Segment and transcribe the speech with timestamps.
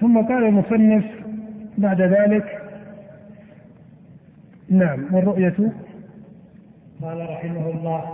[0.00, 1.04] ثم قال المصنف
[1.78, 2.58] بعد ذلك
[4.70, 5.54] نعم والرؤية
[7.02, 8.04] قال رحمه الله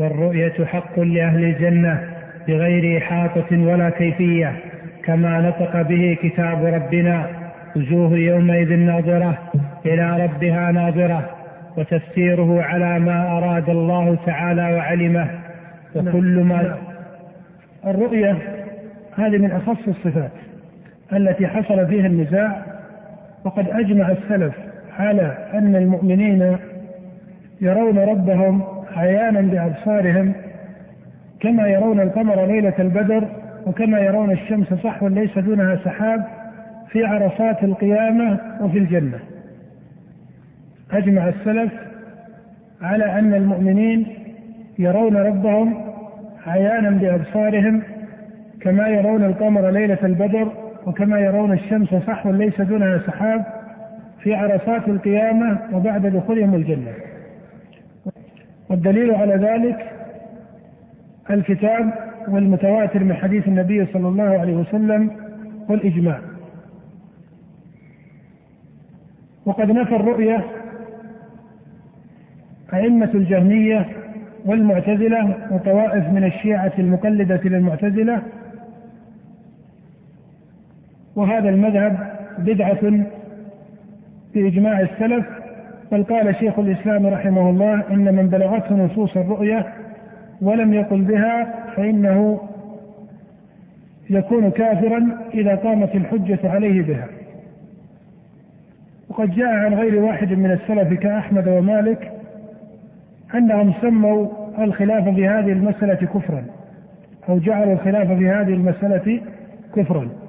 [0.00, 2.10] والرؤية حق لأهل الجنة
[2.48, 4.56] بغير إحاطة ولا كيفية
[5.04, 7.26] كما نطق به كتاب ربنا
[7.76, 9.38] وجوه يومئذ ناظرة
[9.86, 11.30] إلى ربها ناظرة
[11.76, 15.30] وتفسيره على ما أراد الله تعالى وعلمه
[15.94, 16.76] وكل ما نعم.
[17.94, 18.38] الرؤية
[19.16, 20.30] هذه من أخص الصفات
[21.12, 22.62] التي حصل فيها النزاع
[23.44, 24.54] وقد أجمع السلف
[24.98, 26.56] على أن المؤمنين
[27.60, 28.62] يرون ربهم
[28.96, 30.32] عيانا بأبصارهم
[31.40, 33.28] كما يرون القمر ليلة البدر
[33.66, 36.24] وكما يرون الشمس صحوا ليس دونها سحاب
[36.88, 39.18] في عرصات القيامة وفي الجنة.
[40.92, 41.72] أجمع السلف
[42.82, 44.06] على أن المؤمنين
[44.78, 45.84] يرون ربهم
[46.46, 47.82] عيانا بأبصارهم
[48.60, 53.44] كما يرون القمر ليلة البدر وكما يرون الشمس صحوا ليس دونها سحاب
[54.22, 56.92] في عرصات القيامة وبعد دخولهم الجنة.
[58.70, 59.90] والدليل على ذلك
[61.30, 61.92] الكتاب
[62.28, 65.10] والمتواتر من حديث النبي صلى الله عليه وسلم
[65.68, 66.18] والإجماع.
[69.46, 70.44] وقد نفى الرؤية
[72.74, 73.86] أئمة الجهمية
[74.44, 78.22] والمعتزلة وطوائف من الشيعة المقلدة للمعتزلة
[81.16, 81.98] وهذا المذهب
[82.38, 83.04] بدعة
[84.34, 85.26] بإجماع السلف
[85.92, 89.66] بل قال شيخ الإسلام رحمه الله إن من بلغته نصوص الرؤية
[90.42, 92.40] ولم يقل بها فإنه
[94.10, 97.08] يكون كافرا إذا قامت الحجة عليه بها.
[99.08, 102.12] وقد جاء عن غير واحد من السلف كأحمد ومالك
[103.34, 104.28] أنهم سموا
[104.58, 106.44] الخلاف في هذه المسألة كفرا
[107.28, 109.20] أو جعلوا الخلاف في هذه المسألة
[109.76, 110.23] كفرا.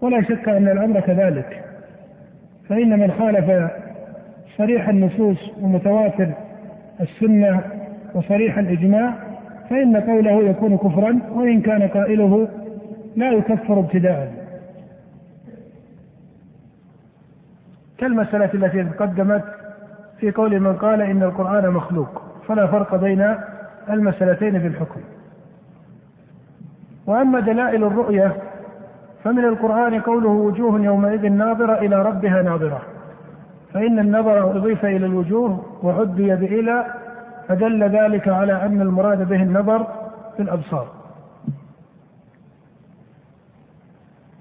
[0.00, 1.64] ولا شك أن الأمر كذلك.
[2.68, 3.70] فإن من خالف
[4.58, 6.28] صريح النصوص ومتواتر
[7.00, 7.60] السنة
[8.14, 9.14] وصريح الإجماع
[9.70, 12.48] فإن قوله يكون كفرا وإن كان قائله
[13.16, 14.32] لا يكفر ابتداء.
[17.98, 19.44] كالمسألة التي تقدمت
[20.20, 23.34] في قول من قال إن القرآن مخلوق فلا فرق بين
[23.90, 25.00] المسألتين في الحكم.
[27.06, 28.36] وأما دلائل الرؤية
[29.24, 32.82] فمن القرآن قوله وجوه يومئذ ناظرة إلى ربها ناظرة.
[33.74, 36.84] فإن النظر أضيف إلى الوجوه وعدي بإلى
[37.48, 39.86] فدل ذلك على أن المراد به النظر
[40.36, 40.86] في الأبصار.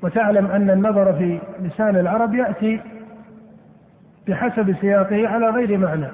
[0.04, 2.82] وتعلم أن النظر في لسان العرب يأتي
[4.28, 6.08] بحسب سياقه على غير معنى.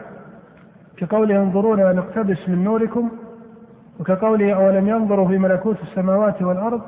[0.97, 3.09] كقوله انظرونا نقتبس من نوركم
[3.99, 6.81] وكقوله أولم ينظروا في ملكوت السماوات والأرض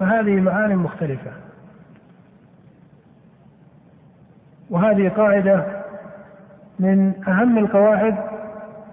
[0.00, 1.30] فهذه معان مختلفة.
[4.70, 5.64] وهذه قاعدة
[6.78, 8.16] من أهم القواعد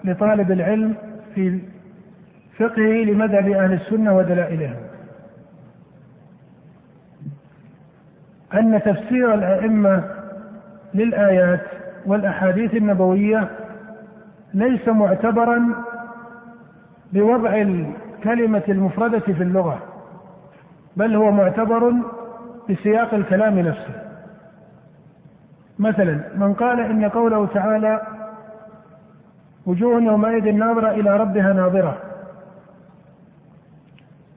[0.04, 0.96] لطالب العلم
[1.36, 1.60] في
[2.58, 4.76] فقهه لمذهب أهل السنة ودلائلهم.
[8.54, 10.04] أن تفسير الأئمة
[10.94, 11.64] للآيات
[12.06, 13.50] والأحاديث النبوية
[14.54, 15.76] ليس معتبرا
[17.14, 19.87] بوضع الكلمة المفردة في اللغة.
[20.98, 21.94] بل هو معتبر
[22.70, 23.94] بسياق الكلام نفسه.
[25.80, 28.02] مثلا من قال إن قوله تعالى
[29.66, 31.98] وجوه يومئذ ناظرة إلى ربها ناظرة.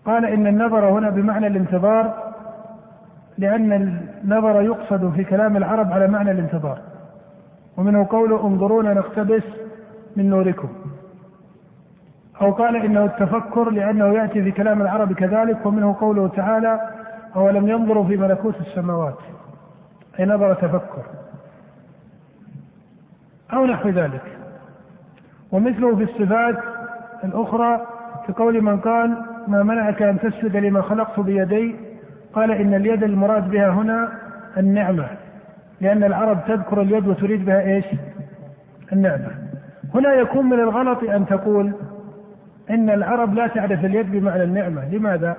[0.05, 2.33] قال إن النظر هنا بمعنى الانتظار
[3.39, 6.79] لأن النظر يقصد في كلام العرب على معنى الانتظار.
[7.77, 9.43] ومنه قوله انظرونا نقتبس
[10.17, 10.69] من نوركم.
[12.41, 16.81] أو قال إنه التفكر لأنه يأتي في كلام العرب كذلك ومنه قوله تعالى
[17.37, 19.19] أولم ينظروا في ملكوت السماوات.
[20.21, 21.03] أي نظر تفكر.
[23.53, 24.23] أو نحو ذلك.
[25.53, 26.59] ومثله في الصفات
[27.25, 27.87] الأخرى
[28.27, 29.17] في قول من قال
[29.49, 31.77] ما منعك أن تسجد لما خلقت بيدي؟
[32.33, 34.09] قال إن اليد المراد بها هنا
[34.57, 35.07] النعمة
[35.81, 37.85] لأن العرب تذكر اليد وتريد بها إيش؟
[38.93, 39.29] النعمة.
[39.95, 41.73] هنا يكون من الغلط أن تقول
[42.71, 44.89] إن العرب لا تعرف اليد بمعنى النعمة.
[44.95, 45.37] لماذا؟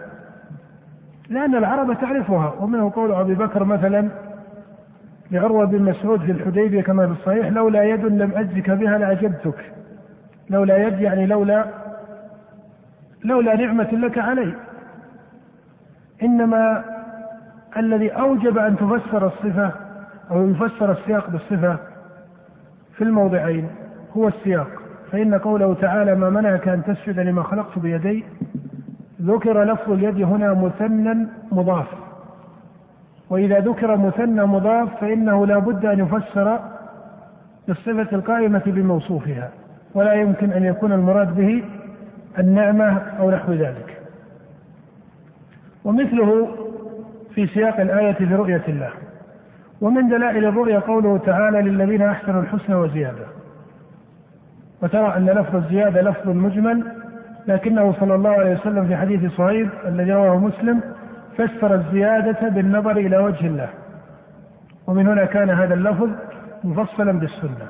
[1.30, 2.54] لأن العرب تعرفها.
[2.60, 4.10] ومنه قول أبي بكر مثلا
[5.32, 9.72] لعروة بن مسعود في الحديبية كما في الصحيح لولا يد لم أجزك بها لأجبتك.
[10.50, 11.66] لولا يد يعني لولا
[13.24, 14.54] لولا نعمة لك علي.
[16.24, 16.84] إنما
[17.78, 19.72] الذي أوجب أن تفسر الصفة
[20.32, 21.78] أو يفسر السياق بالصفة
[22.96, 23.70] في الموضعين
[24.18, 24.81] هو السياق.
[25.12, 28.26] فإن قوله تعالى ما منعك أن تسجد لما خلقت بيدي
[29.22, 31.88] ذكر لفظ اليد هنا مثنى مضاف.
[33.30, 36.60] وإذا ذكر مثنى مضاف فإنه لا بد أن يفسر
[37.68, 39.50] بالصفة القائمة بموصوفها
[39.94, 41.64] ولا يمكن أن يكون المراد به
[42.40, 44.02] النعمة أو نحو ذلك.
[45.84, 46.48] ومثله
[47.36, 48.90] في سياق الآية في رؤية الله.
[49.82, 53.41] ومن دلائل الرؤيا قوله تعالى للذين أحسنوا الحسنى وزيادة.
[54.84, 56.84] وترى أن لفظ الزيادة لفظ مجمل
[57.48, 60.82] لكنه صلى الله عليه وسلم في حديث صهيب الذي رواه مسلم
[61.38, 63.70] فسر الزيادة بالنظر إلى وجه الله.
[64.88, 66.10] ومن هنا كان هذا اللفظ
[66.64, 67.68] مفصلا بالسنة.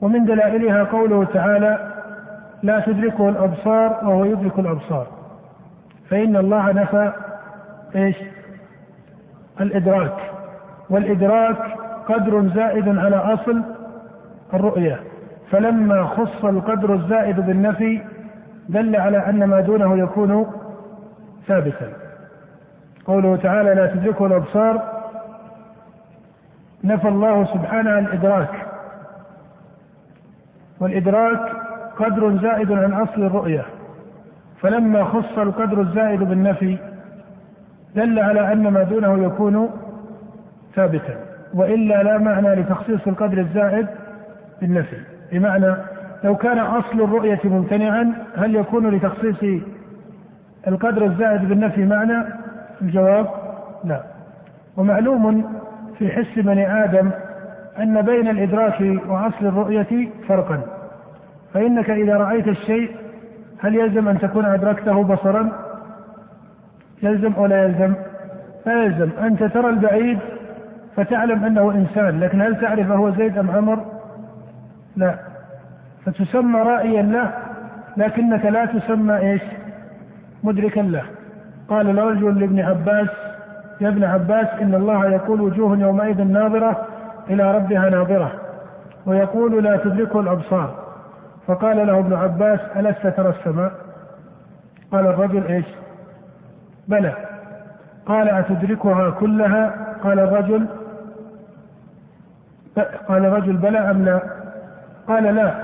[0.00, 1.92] ومن دلائلها قوله تعالى
[2.62, 5.06] لا تدركه الأبصار وهو يدرك الأبصار.
[6.10, 7.12] فإن الله نفى
[7.96, 8.16] إيش؟
[9.60, 10.16] الإدراك.
[10.90, 11.58] والإدراك
[12.08, 13.62] قدر زائد على أصل
[14.54, 15.00] الرؤية.
[15.50, 18.02] فلما خص القدر الزائد بالنفي
[18.68, 20.46] دل على أن ما دونه يكون
[21.46, 21.92] ثابتا.
[23.06, 24.82] قوله تعالى لا تدركه الأبصار
[26.84, 28.50] نفى الله سبحانه الإدراك
[30.80, 31.40] والإدراك
[31.98, 33.64] قدر زائد عن أصل الرؤية.
[34.60, 36.78] فلما خص القدر الزائد بالنفي
[37.96, 39.70] دل على أن ما دونه يكون
[40.74, 41.16] ثابتا.
[41.54, 43.86] وإلا لا معنى لتخصيص القدر الزائد
[44.60, 45.13] بالنفي.
[45.32, 45.74] بمعنى
[46.24, 49.62] لو كان أصل الرؤية ممتنعا هل يكون لتخصيص
[50.68, 52.24] القدر الزائد بالنفي معنى؟
[52.82, 53.26] الجواب
[53.84, 54.02] لا.
[54.76, 55.44] ومعلوم
[55.98, 57.10] في حس بني آدم
[57.78, 60.60] أن بين الإدراك وأصل الرؤية فرقا.
[61.54, 62.96] فإنك إذا رأيت الشيء
[63.60, 65.52] هل يلزم أن تكون أدركته بصرا؟
[67.02, 67.94] يلزم أو لا يلزم؟
[68.66, 69.10] لا يلزم.
[69.22, 70.18] أنت ترى البعيد
[70.96, 73.93] فتعلم أنه إنسان لكن هل تعرف هو زيد أم عمر؟
[74.96, 75.14] لا.
[76.06, 77.32] فتسمى رائيا له
[77.96, 79.42] لكنك لا تسمى إيش؟
[80.42, 81.04] مدركا له.
[81.68, 83.08] قال رجل لابن عباس
[83.80, 86.86] يا ابن عباس إن الله يقول وجوه يومئذ ناظرة
[87.30, 88.32] إلى ربها ناظرة
[89.06, 90.84] ويقول لا تدركه الأبصار.
[91.46, 93.72] فقال له ابن عباس ألست ترى السماء؟
[94.92, 95.66] قال الرجل إيش؟
[96.88, 97.12] بلى.
[98.06, 100.66] قال أتدركها كلها؟ قال الرجل
[103.08, 104.20] قال الرجل بلى أم لا؟
[105.08, 105.54] قال لا.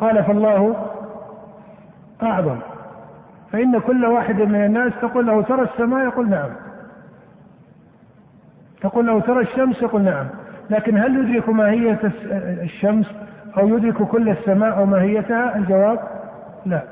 [0.00, 0.76] قال فالله
[2.22, 2.58] أعظم.
[3.52, 6.50] فإن كل واحد من الناس تقول له ترى السماء؟ يقول نعم.
[8.80, 10.26] تقول له ترى الشمس؟ يقول نعم.
[10.70, 11.98] لكن هل يدرك ماهية
[12.62, 13.06] الشمس
[13.58, 15.98] أو يدرك كل السماء وماهيتها الجواب
[16.66, 16.82] لا.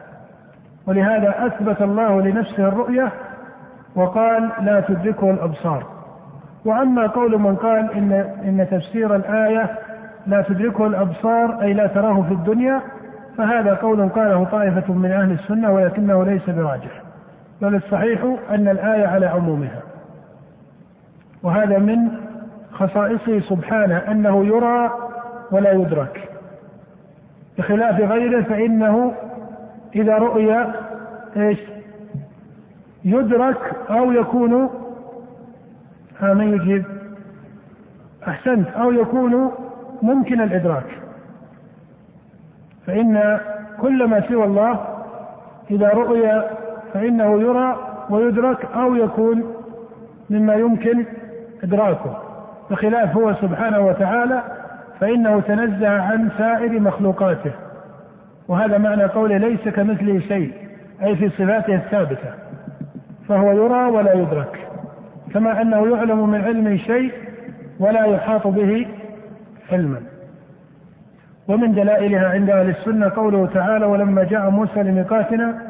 [0.86, 3.12] ولهذا أثبت الله لنفسه الرؤية
[3.94, 5.86] وقال لا تدركه الأبصار.
[6.64, 8.12] وأما قول من قال إن
[8.44, 9.78] إن تفسير الآية
[10.26, 12.80] لا تدركه الأبصار أي لا تراه في الدنيا
[13.38, 17.02] فهذا قول قاله طائفة من أهل السنة ولكنه ليس براجح
[17.62, 19.82] بل الصحيح أن الآية على عمومها
[21.42, 22.08] وهذا من
[22.72, 24.90] خصائصه سبحانه أنه يرى
[25.50, 26.28] ولا يدرك
[27.58, 29.12] بخلاف غيره فإنه
[29.94, 30.64] إذا رؤي
[31.36, 31.58] إيش؟
[33.04, 34.70] يدرك أو يكون
[36.20, 36.84] ها من يجيب؟
[38.28, 39.50] أحسنت أو يكون
[40.02, 40.86] ممكن الإدراك.
[42.86, 43.40] فإن
[43.80, 44.80] كل ما سوى الله
[45.70, 46.42] إذا رؤي
[46.94, 47.76] فإنه يرى
[48.10, 49.54] ويدرك أو يكون
[50.30, 51.04] مما يمكن
[51.62, 52.22] إدراكه.
[52.70, 54.42] بخلاف هو سبحانه وتعالى
[55.00, 57.52] فإنه تنزه عن سائر مخلوقاته.
[58.48, 60.52] وهذا معنى قوله ليس كمثله شيء
[61.02, 62.30] أي في صفاته الثابتة.
[63.28, 64.68] فهو يرى ولا يدرك.
[65.34, 67.12] كما أنه يعلم من علم شيء
[67.80, 68.86] ولا يحاط به
[69.72, 70.00] علما.
[71.48, 75.62] ومن دلائلها عند أهل السنة قوله تعالى ولما جاء موسى لميقاتنا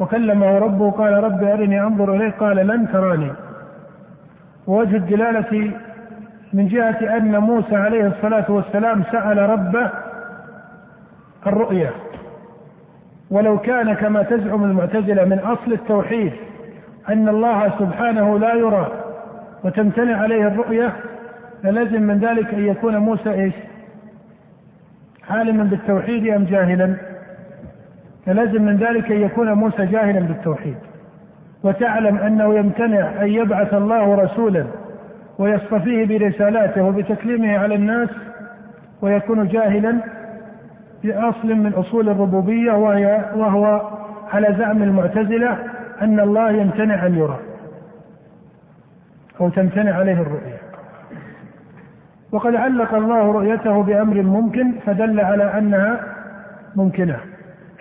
[0.00, 3.32] وكلمه ربه قال رب أرني أنظر إليك قال لن تراني.
[4.66, 5.70] ووجه الدلالة
[6.52, 9.90] من جهة أن موسى عليه الصلاة والسلام سأل ربه
[11.46, 11.90] الرؤية
[13.30, 16.32] ولو كان كما تزعم المعتزلة من أصل التوحيد
[17.08, 18.88] أن الله سبحانه لا يرى
[19.64, 20.92] وتمتنع عليه الرؤية
[21.64, 23.54] فلازم من ذلك أن يكون موسى إيش؟
[25.30, 26.96] عالما بالتوحيد أم جاهلا؟
[28.26, 30.76] فلازم من ذلك أن يكون موسى جاهلا بالتوحيد.
[31.62, 34.66] وتعلم أنه يمتنع أن يبعث الله رسولا
[35.38, 38.08] ويصطفيه برسالاته وبتكليمه على الناس
[39.02, 39.96] ويكون جاهلا
[41.04, 43.90] بأصل من أصول الربوبية وهي وهو
[44.32, 45.58] على زعم المعتزلة
[46.02, 47.38] أن الله يمتنع أن يرى
[49.40, 50.53] أو تمتنع عليه الرؤية.
[52.34, 56.00] وقد علق الله رؤيته بأمر ممكن فدل على أنها
[56.76, 57.16] ممكنة.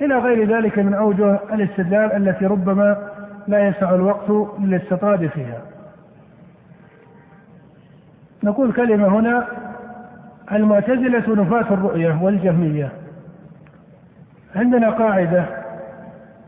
[0.01, 2.98] إلى غير ذلك من أوجه الاستدلال التي ربما
[3.48, 4.29] لا يسع الوقت
[4.60, 5.62] للاستطراد فيها.
[8.43, 9.48] نقول كلمة هنا
[10.51, 12.89] المعتزلة نفاة الرؤية والجهمية.
[14.55, 15.45] عندنا قاعدة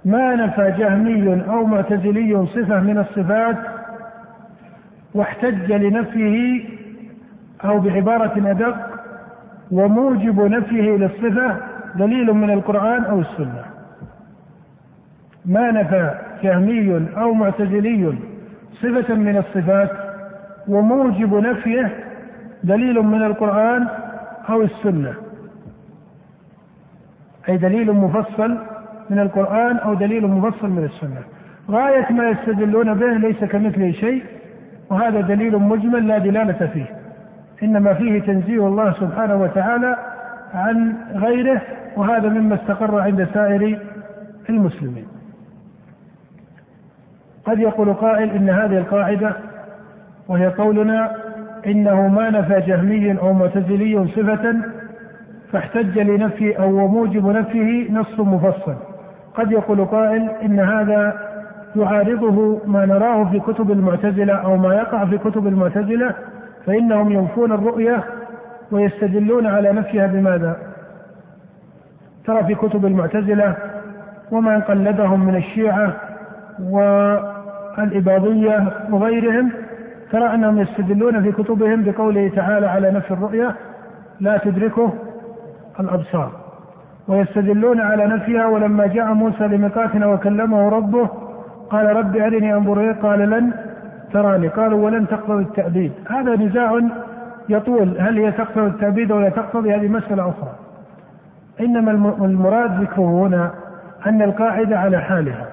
[0.05, 3.57] ما نفى جهمي أو معتزلي صفة من الصفات
[5.13, 6.75] واحتج لنفيه
[7.65, 8.75] أو بعبارة أدق
[9.71, 11.55] وموجب نفيه للصفة
[11.95, 13.63] دليل من القرآن أو السنة.
[15.45, 16.11] ما نفى
[16.43, 18.13] جهمي أو معتزلي
[18.81, 19.91] صفة من الصفات
[20.67, 21.93] وموجب نفيه
[22.63, 23.87] دليل من القرآن
[24.49, 25.13] أو السنة.
[27.49, 28.57] أي دليل مفصل
[29.09, 31.21] من القرآن أو دليل مفصل من السنة.
[31.71, 34.23] غاية ما يستدلون به ليس كمثله شيء
[34.89, 37.04] وهذا دليل مجمل لا دلالة فيه.
[37.63, 39.95] إنما فيه تنزيه الله سبحانه وتعالى
[40.53, 41.61] عن غيره
[41.97, 43.79] وهذا مما استقر عند سائر
[44.49, 45.07] المسلمين.
[47.45, 49.33] قد يقول قائل إن هذه القاعدة
[50.27, 51.11] وهي قولنا
[51.65, 54.55] إنه ما نفى جهمي أو معتزلي صفة
[55.51, 58.75] فاحتج لنفي أو موجب نفيه نص مفصل.
[59.35, 61.19] قد يقول قائل إن هذا
[61.75, 66.15] يعارضه ما نراه في كتب المعتزلة أو ما يقع في كتب المعتزلة
[66.65, 68.03] فإنهم ينفون الرؤية
[68.71, 70.55] ويستدلون على نفيها بماذا؟
[72.25, 73.55] ترى في كتب المعتزلة
[74.31, 75.93] ومن قلدهم من الشيعة
[77.77, 79.51] والإباضية وغيرهم
[80.11, 83.55] ترى أنهم يستدلون في كتبهم بقوله تعالى على نفي الرؤية
[84.19, 84.93] لا تدركه
[85.79, 86.31] الأبصار
[87.07, 91.09] ويستدلون على نفيها ولما جاء موسى لميقاتنا وكلمه ربه
[91.69, 93.53] قال رب أرني أنظر قال لن
[94.13, 95.91] تراني قالوا ولن تقتضي التأبيد.
[96.09, 96.81] هذا نزاع
[97.49, 97.99] يطول.
[97.99, 100.55] هل هي تقتضي التأبيد ولا تقتضي؟ هذه مسألة أخرى.
[101.59, 101.91] إنما
[102.25, 103.51] المراد ذكره هنا
[104.05, 105.47] أن القاعدة على حالها.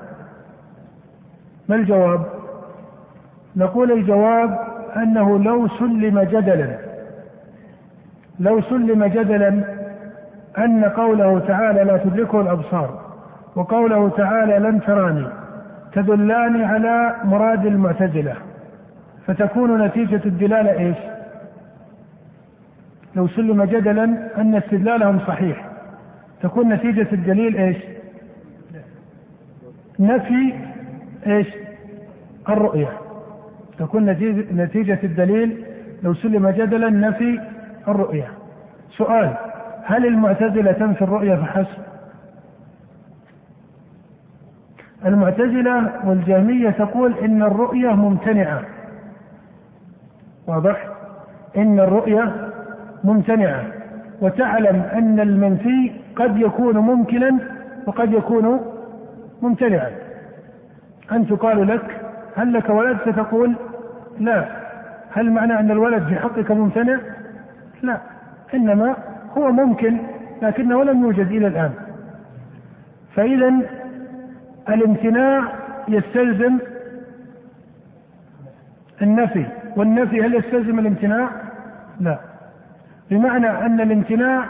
[1.68, 2.20] ما الجواب؟
[3.56, 4.58] نقول الجواب
[4.96, 6.78] أنه لو سلم جدلا
[8.40, 9.64] لو سلم جدلا
[10.58, 12.98] أن قوله تعالى لا تدركه الأبصار
[13.56, 15.26] وقوله تعالى لن تراني
[15.92, 18.34] تدلان على مراد المعتزلة
[19.26, 20.96] فتكون نتيجة الدلالة إيش؟
[23.16, 24.04] لو سلم جدلا
[24.40, 25.68] أن استدلالهم صحيح
[26.42, 27.76] تكون نتيجة الدليل إيش؟
[30.00, 30.54] نفي
[31.26, 31.46] إيش؟
[32.48, 32.88] الرؤية
[33.78, 34.04] تكون
[34.52, 35.64] نتيجة الدليل
[36.02, 37.40] لو سلم جدلا نفي
[37.88, 38.28] الرؤية
[38.96, 39.34] سؤال
[39.84, 41.91] هل المعتزلة تنفي الرؤية فحسب؟
[45.06, 48.62] المعتزلة والجهمية تقول إن الرؤية ممتنعة.
[50.46, 50.86] واضح؟
[51.56, 52.50] إن الرؤية
[53.04, 53.64] ممتنعة.
[54.20, 57.38] وتعلم أن المنفي قد يكون ممكنا
[57.86, 58.60] وقد يكون
[59.42, 59.90] ممتنعا.
[61.12, 62.00] أن تقال لك
[62.36, 63.54] هل لك ولد؟ ستقول
[64.18, 64.44] لا.
[65.12, 66.98] هل معنى أن الولد في حقك ممتنع؟
[67.82, 67.98] لا.
[68.54, 68.96] إنما
[69.38, 69.98] هو ممكن
[70.42, 71.70] لكنه لم يوجد إلى الآن.
[73.14, 73.52] فإذا
[74.68, 75.52] الامتناع
[75.88, 76.58] يستلزم
[79.02, 79.46] النفي.
[79.76, 81.28] والنفي هل يستلزم الامتناع؟
[82.00, 82.18] لا.
[83.10, 84.44] بمعنى أن الامتناع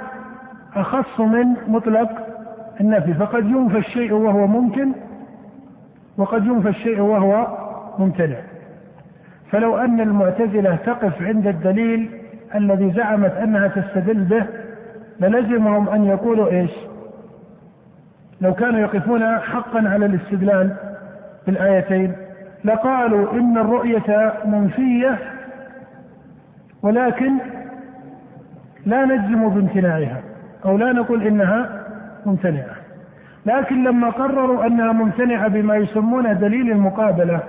[0.76, 2.10] أخص من مطلق
[2.80, 3.14] النفي.
[3.14, 4.92] فقد ينفى الشيء وهو ممكن
[6.16, 7.46] وقد ينفى الشيء وهو
[7.98, 8.36] ممتنع.
[9.50, 12.10] فلو أن المعتزلة تقف عند الدليل
[12.54, 14.46] الذي زعمت أنها تستدل به
[15.20, 16.70] للزمهم أن يقولوا إيش؟
[18.42, 20.74] لو كانوا يقفون حقا على الاستدلال
[21.46, 22.12] بالآيتين
[22.64, 25.18] لقالوا إن الرؤية منفية
[26.82, 27.32] ولكن
[28.86, 30.20] لا نجزم بامتناعها
[30.64, 31.82] أو لا نقول إنها
[32.26, 32.74] ممتنعة.
[33.46, 37.40] لكن لما قرروا أنها ممتنعة بما يسمونه دليل المقابلة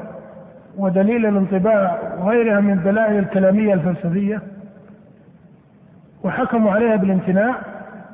[0.78, 4.42] ودليل الانطباع وغيرها من الدلائل الكلامية الفلسفية
[6.24, 7.56] وحكموا عليها بالامتناع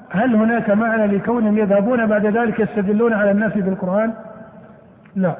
[0.10, 4.14] هل هناك معنى لكونهم يذهبون بعد ذلك يستدلون على النفي بالقرآن؟
[5.16, 5.36] لا.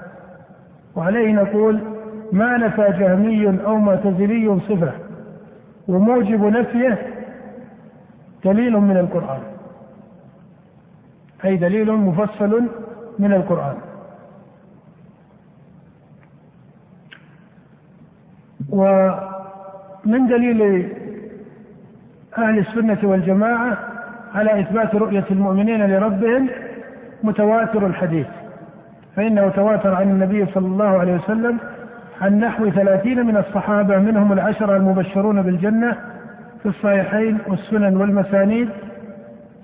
[0.96, 1.80] وعليه نقول
[2.32, 4.92] ما نفى جهمي أو معتزلي صفة
[5.88, 6.98] وموجب نفيه
[8.46, 9.40] دليل من القرآن.
[11.46, 12.64] أي دليل مفصل
[13.20, 13.76] من القرآن.
[18.70, 20.90] ومن دليل
[22.38, 23.78] أهل السنة والجماعة
[24.36, 26.50] على إثبات رؤية المؤمنين لربهم
[27.24, 28.28] متواتر الحديث
[29.16, 31.58] فإنه تواتر عن النبي صلى الله عليه وسلم
[32.22, 35.96] عن نحو ثلاثين من الصحابة منهم العشرة المبشرون بالجنة
[36.64, 38.70] في الصحيحين والسنن والمسانيد.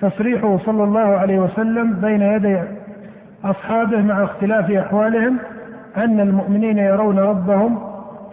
[0.01, 2.59] تصريحه صلى الله عليه وسلم بين يدي
[3.43, 5.37] أصحابه مع اختلاف أحوالهم
[5.97, 7.79] أن المؤمنين يرون ربهم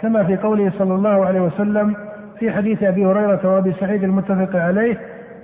[0.01, 1.97] كما في قوله صلى الله عليه وسلم
[2.39, 4.99] في حديث أبي هريرة وأبي سعيد المتفق عليه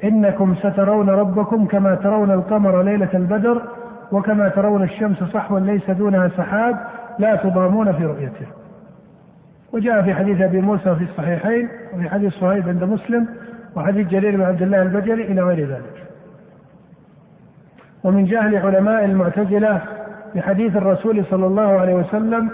[0.04, 3.62] إنكم سترون ربكم كما ترون القمر ليلة البدر
[4.12, 6.76] وكما ترون الشمس صحوا ليس دونها سحاب
[7.18, 8.46] لا تضامون في رؤيته.
[9.72, 13.28] وجاء في حديث أبي موسى في الصحيحين وفي حديث صهيب عند مسلم
[13.76, 16.04] وحديث جرير بن عبد الله البجلي إلى غير ذلك.
[18.04, 19.80] ومن جهل علماء المعتزلة
[20.34, 22.50] بحديث الرسول صلى الله عليه وسلم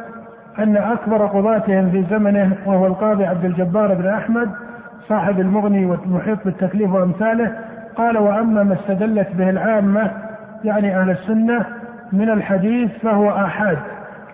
[0.58, 4.50] أن أكبر قضاتهم في زمنه وهو القاضي عبد الجبار بن أحمد
[5.08, 7.58] صاحب المغني والمحيط بالتكليف وأمثاله
[7.96, 10.10] قال وأما ما استدلت به العامة
[10.64, 11.66] يعني أهل السنة
[12.12, 13.78] من الحديث فهو آحاد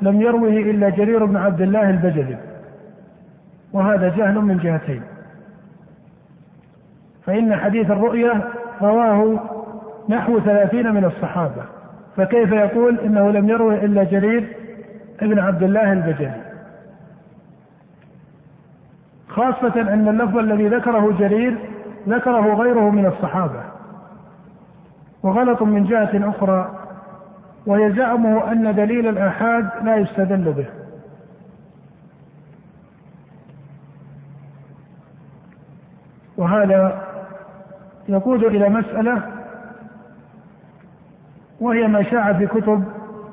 [0.03, 2.37] لم يروه إلا جرير بن عبد الله البجلي.
[3.73, 5.03] وهذا جهل من جهتين.
[7.27, 8.45] فإن حديث الرؤية
[8.83, 9.41] رواه
[10.09, 11.62] نحو ثلاثين من الصحابة
[12.17, 14.57] فكيف يقول إنه لم يروه إلا جرير
[15.23, 16.50] ابن عبد الله البجلي؟
[19.31, 21.59] خاصة أن اللفظ الذي ذكره جرير
[22.09, 23.63] ذكره غيره من الصحابة.
[25.23, 26.79] وغلط من جهة أخرى
[27.67, 30.67] وهي زعمه أن دليل الآحاد لا يستدل به.
[36.37, 37.03] وهذا
[38.09, 39.23] يقود إلى مسألة
[41.61, 42.85] وهي ما شاع في كتب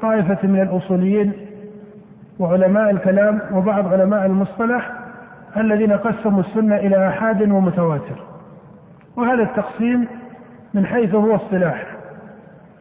[0.02, 1.34] طائفة من الأصوليين
[2.40, 4.97] وعلماء الكلام وبعض علماء المصطلح
[5.62, 8.16] الذين قسموا السنة إلى آحاد ومتواتر.
[9.16, 10.08] وهذا التقسيم
[10.74, 11.86] من حيث هو اصطلاح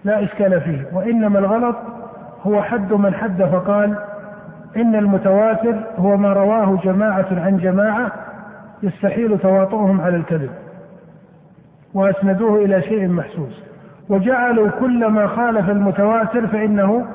[0.05, 0.87] لا إشكال فيه.
[0.93, 1.77] وإنما الغلط
[2.43, 3.97] هو حد من حد فقال
[4.77, 8.13] إن المتواتر هو ما رواه جماعة عن جماعة
[8.83, 10.51] يستحيل تواطؤهم على الكذب.
[11.95, 13.63] وأسندوه إلى شيء محسوس.
[14.09, 17.07] وجعلوا كل ما خالف المتواتر فإنه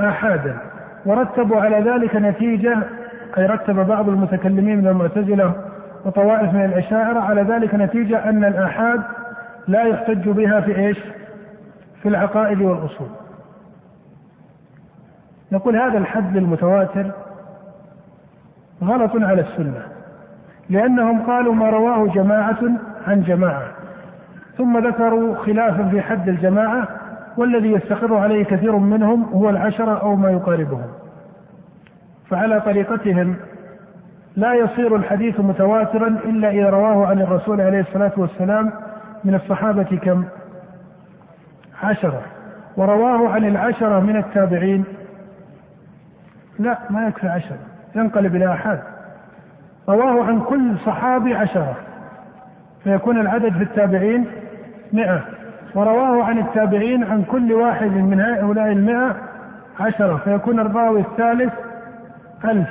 [0.00, 0.56] آحادا.
[1.06, 2.78] ورتبوا على ذلك نتيجة
[3.38, 5.54] أي رتب بعض المتكلمين من المعتزلة
[6.04, 9.02] وطوائف من الأشاعرة على ذلك نتيجة أن الآحاد
[9.68, 10.98] لا يحتج بها في إيش؟
[12.02, 13.08] في العقائد والأصول.
[15.52, 17.10] نقول هذا الحد للمتواتر
[18.82, 19.82] غلط على السنة
[20.70, 22.58] لأنهم قالوا ما رواه جماعة
[23.06, 23.62] عن جماعة
[24.58, 26.88] ثم ذكروا خلافا في حد الجماعة
[27.36, 30.86] والذي يستقر عليه كثير منهم هو العشرة أو ما يقاربهم
[32.30, 33.36] فعلى طريقتهم
[34.36, 38.72] لا يصير الحديث متواترا إلا إذا رواه عن الرسول عليه الصلاة والسلام
[39.24, 40.24] من الصحابة كم؟
[41.82, 42.22] عشرة.
[42.76, 44.84] ورواه عن العشرة من التابعين.
[46.58, 47.58] لا ما يكفي عشرة.
[47.94, 48.78] ينقلب إلى أحد.
[49.88, 51.76] رواه عن كل صحابي عشرة.
[52.84, 54.26] فيكون العدد في التابعين
[54.92, 55.20] مئة.
[55.74, 59.16] ورواه عن التابعين عن كل واحد من هؤلاء المئة
[59.80, 60.16] عشرة.
[60.16, 61.52] فيكون الراوي الثالث
[62.44, 62.68] ألف.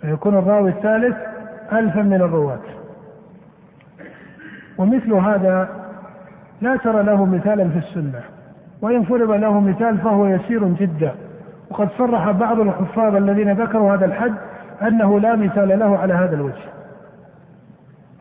[0.00, 1.16] فيكون الراوي الثالث
[1.72, 2.60] ألفا من الرواة.
[4.78, 5.68] ومثل هذا
[6.60, 8.20] لا ترى له مثالا في السنة.
[8.82, 11.14] وإن فرض له مثال فهو يسير جدا.
[11.70, 14.34] وقد صرح بعض الحفاظ الذين ذكروا هذا الحد
[14.82, 16.64] أنه لا مثال له على هذا الوجه.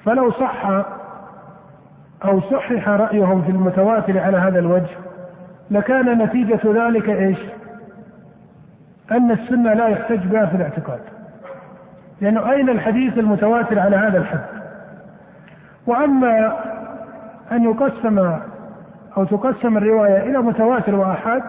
[0.06, 0.66] فلو صح
[2.26, 4.98] أو صحح رأيهم في المتواتر على هذا الوجه
[5.72, 7.38] لكان نتيجة ذلك إيش؟
[9.14, 11.00] أن السنة لا يحتج بها في الاعتقاد.
[12.22, 14.40] لأنه أين الحديث المتواتر على هذا الحد؟
[15.88, 16.54] وأما
[17.52, 18.38] أن يقسم
[19.18, 21.44] أو تقسم الرواية إلى متواتر وآحاد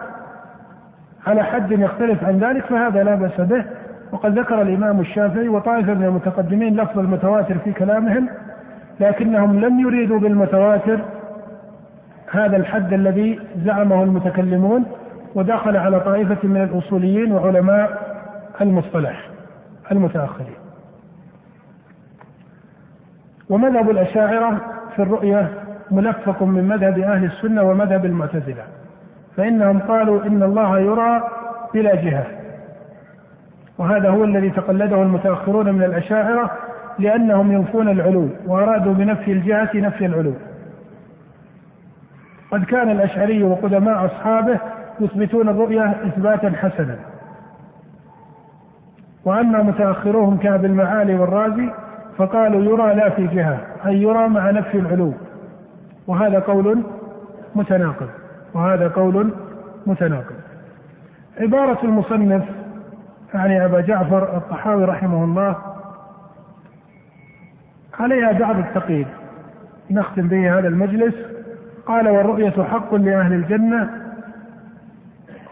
[1.27, 3.65] على حد يختلف عن ذلك فهذا لا بأس به.
[4.11, 8.29] وقد ذكر الإمام الشافعي وطائفة من المتقدمين لفظ المتواتر في كلامهم
[8.99, 10.99] لكنهم لم يريدوا بالمتواتر
[12.31, 14.85] هذا الحد الذي زعمه المتكلمون.
[15.35, 18.15] ودخل على طائفة من الأصوليين وعلماء
[18.61, 19.29] المصطلح
[19.91, 20.55] المتأخرين.
[23.49, 24.61] ومذهب الأشاعرة
[24.95, 25.51] في الرؤية
[25.91, 28.63] ملفق من مذهب أهل السنة ومذهب المعتزلة
[29.37, 31.23] فإنهم قالوا إن الله يرى
[31.73, 32.25] بلا جهة.
[33.77, 36.51] وهذا هو الذي تقلده المتأخرون من الأشاعرة
[36.99, 40.33] لأنهم ينفون العلو وأرادوا بنفي الجهة نفي العلو.
[42.51, 44.59] قد كان الأشعري وقدماء أصحابه
[44.99, 46.95] يثبتون الرؤية إثباتا حسنا.
[49.25, 51.69] وأما متأخروهم كأبي المعالي والرازي
[52.17, 55.13] فقالوا يرى لا في جهة أي يرى مع نفي العلو.
[56.07, 56.83] وهذا قول
[57.55, 58.09] متناقض.
[58.53, 59.33] وهذا قول
[59.87, 60.35] متناقض.
[61.39, 62.43] عبارة المصنف
[63.33, 65.55] يعني أبا جعفر الطحاوي رحمه الله
[67.99, 69.07] عليها بعض التقييد.
[69.91, 71.15] نختم به هذا المجلس.
[71.85, 74.04] قال والرؤية حق لأهل الجنة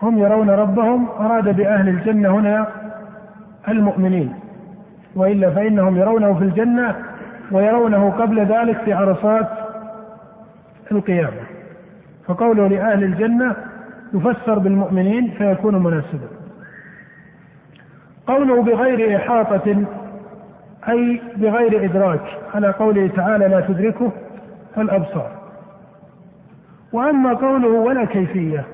[0.04, 2.68] هم يرون ربهم أراد بأهل الجنة هنا
[3.68, 4.34] المؤمنين
[5.16, 6.96] وإلا فإنهم يرونه في الجنة
[7.52, 9.50] ويرونه قبل ذلك في عرصات
[10.92, 11.42] القيامة.
[12.28, 13.56] فقوله لأهل الجنة
[14.14, 16.28] يفسر بالمؤمنين فيكون مناسبا.
[18.28, 19.86] قوله بغير إحاطة
[20.90, 24.12] أي بغير إدراك على قوله تعالى لا تدركه
[24.78, 25.32] الأبصار.
[26.94, 28.66] وأما قوله ولا كيفية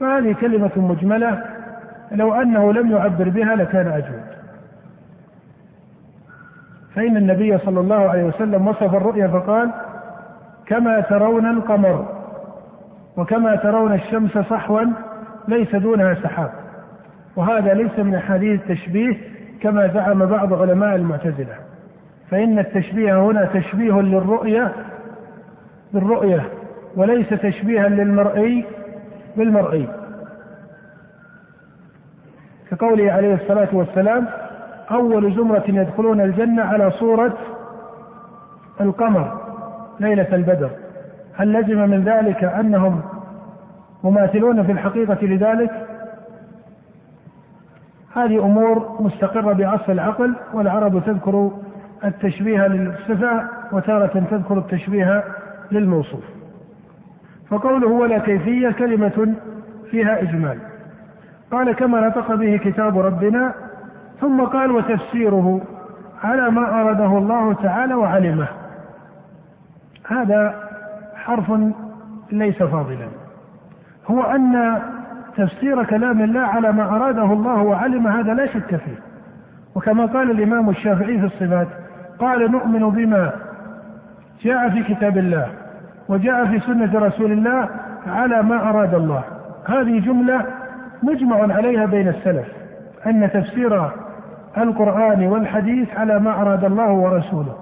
[0.00, 1.42] فهذه كلمة مجملة
[2.12, 4.22] لو أنه لم يعبر بها لكان أجود.
[6.94, 9.70] فإن النبي صلى الله عليه وسلم وصف الرؤيا فقال
[10.66, 12.08] كما ترون القمر
[13.16, 14.84] وكما ترون الشمس صحوا
[15.48, 16.50] ليس دونها سحاب.
[17.36, 19.16] وهذا ليس من أحاديث التشبيه
[19.62, 21.54] كما زعم بعض علماء المعتزلة.
[22.30, 24.72] فإن التشبيه هنا تشبيه للرؤية
[25.92, 26.42] بالرؤية
[26.96, 28.64] وليس تشبيها للمرئي
[29.36, 29.88] بالمرئي
[32.70, 34.26] كقوله عليه الصلاة والسلام
[34.90, 37.38] أول زمرة يدخلون الجنة على صورة
[38.80, 39.40] القمر
[40.00, 40.70] ليلة البدر.
[41.34, 43.00] هل لزم من ذلك أنهم
[44.04, 45.86] مماثلون في الحقيقة لذلك؟
[48.14, 51.50] هذه أمور مستقرة بأصل العقل والعرب تذكر
[52.04, 55.24] التشبيه للصفة وتارة تذكر التشبيه
[55.72, 56.39] للموصوف.
[57.50, 59.34] فقوله ولا كيفية كلمة
[59.90, 60.58] فيها إجمال.
[61.50, 63.54] قال كما نطق به كتاب ربنا
[64.20, 65.60] ثم قال وتفسيره
[66.24, 68.48] على ما أراده الله تعالى وعلمه.
[70.08, 70.54] هذا
[71.14, 71.52] حرف
[72.32, 73.08] ليس فاضلا.
[74.10, 74.80] هو أن
[75.36, 78.98] تفسير كلام الله على ما أراده الله وعلم هذا لا شك فيه.
[79.74, 81.68] وكما قال الإمام الشافعي في الصفات
[82.18, 83.32] قال نؤمن بما
[84.42, 85.48] جاء في كتاب الله.
[86.10, 87.68] وجاء في سنة رسول الله
[88.06, 89.22] على ما أراد الله.
[89.66, 90.46] هذه جملة
[91.02, 92.46] مجمع عليها بين السلف
[93.06, 93.90] أن تفسير
[94.58, 97.54] القرآن والحديث على ما أراد الله ورسوله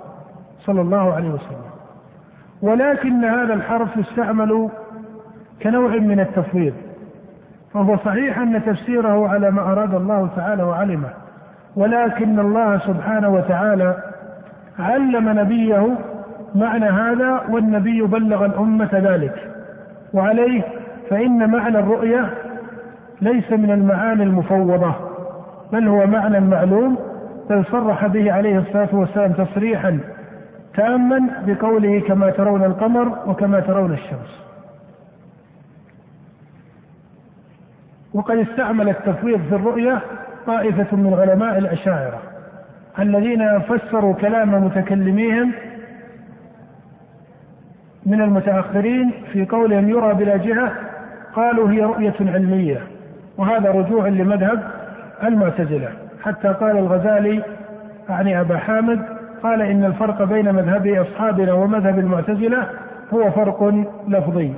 [0.60, 1.68] صلى الله عليه وسلم.
[2.62, 4.68] ولكن هذا الحرف يستعمل
[5.62, 6.74] كنوع من التفويض
[7.74, 11.08] فهو صحيح أن تفسيره على ما أراد الله تعالى وعلمه
[11.76, 13.96] ولكن الله سبحانه وتعالى
[14.78, 15.98] علم نبيه
[16.54, 19.50] معنى هذا والنبي بلغ الأمة ذلك.
[20.12, 20.62] وعليه
[21.10, 22.30] فإن معنى الرؤية
[23.20, 24.94] ليس من المعاني المفوضة
[25.72, 26.98] بل هو معنى معلوم
[27.50, 29.98] بل صرح به عليه الصلاة والسلام تصريحا
[30.74, 34.48] تاما بقوله كما ترون القمر وكما ترون الشمس.
[38.14, 39.98] وقد استعمل التفويض في الرؤية
[40.46, 42.18] طائفة من علماء الأشاعرة
[42.98, 45.52] الذين فسروا كلام متكلميهم
[48.08, 50.72] من المتأخرين في قولهم يرى بلا جهة
[51.34, 52.78] قالوا هي رؤية علمية
[53.38, 54.62] وهذا رجوع لمذهب
[55.22, 55.88] المعتزلة.
[56.22, 57.42] حتى قال الغزالي
[58.08, 59.02] يعني أبا حامد
[59.42, 62.66] قال إن الفرق بين مذهب أصحابنا ومذهب المعتزلة
[63.14, 64.52] هو فرق لفظي.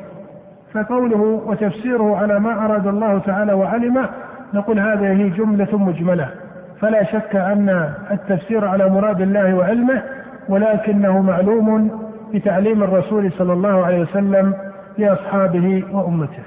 [0.75, 4.09] فقوله وتفسيره على ما أراد الله تعالى وعلمه
[4.55, 6.29] نقول هذه جملة مجملة.
[6.81, 10.03] فلا شك أن التفسير على مراد الله وعلمه
[10.49, 11.91] ولكنه معلوم
[12.35, 14.55] بتعليم الرسول صلى الله عليه وسلم
[14.99, 16.43] لأصحابه وأمته.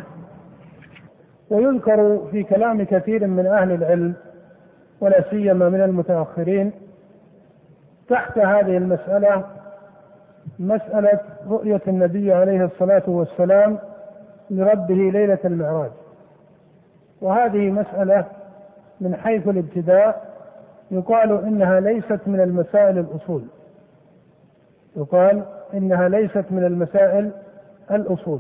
[1.50, 4.14] ويذكر في كلام كثير من أهل العلم
[5.02, 6.72] ولا سيما من المتأخرين
[8.10, 9.44] تحت هذه المسألة
[10.60, 11.20] مسألة
[11.50, 13.78] رؤية النبي عليه الصلاة والسلام
[14.50, 15.92] لربه ليلة المعراج.
[17.22, 18.26] وهذه مسألة
[19.02, 20.34] من حيث الابتداء
[20.92, 23.44] يقال إنها ليست من المسائل الأصول.
[24.98, 25.44] يقال
[25.74, 27.32] إنها ليست من المسائل
[27.92, 28.40] الأصول